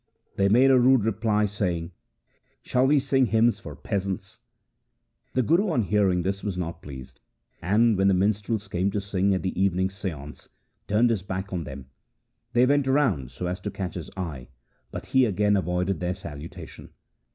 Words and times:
They 0.35 0.49
made 0.49 0.71
a 0.71 0.79
rude 0.79 1.03
reply, 1.03 1.45
saying,' 1.45 1.91
Shall 2.63 2.87
we 2.87 2.97
sing 2.97 3.27
hymns 3.27 3.59
for 3.59 3.75
peasants?' 3.75 4.39
The 5.35 5.43
Guru 5.43 5.69
on 5.69 5.83
hearing 5.83 6.23
this 6.23 6.43
was 6.43 6.57
not 6.57 6.81
pleased, 6.81 7.21
and, 7.61 7.95
when 7.95 8.07
the 8.07 8.15
minstrels 8.15 8.67
came 8.67 8.89
to 8.93 8.99
sing 8.99 9.35
at 9.35 9.43
the 9.43 9.61
evening 9.61 9.91
seance, 9.91 10.49
turned 10.87 11.11
his 11.11 11.21
back 11.21 11.53
on 11.53 11.65
them. 11.65 11.85
They 12.53 12.65
went 12.65 12.87
round 12.87 13.29
so 13.29 13.45
as 13.45 13.59
to 13.59 13.69
catch 13.69 13.93
his 13.93 14.09
eye, 14.17 14.47
but 14.89 15.05
he 15.05 15.25
again 15.25 15.55
avoided 15.55 15.99
their 15.99 16.15
salutation. 16.15 16.89